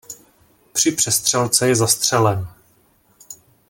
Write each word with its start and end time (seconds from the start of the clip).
Při 0.73 0.91
přestřelce 0.91 1.67
je 1.67 1.75
zastřelen. 1.75 2.47